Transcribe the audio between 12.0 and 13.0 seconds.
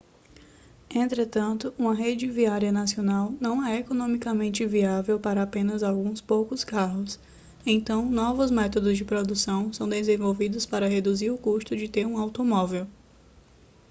um automóvel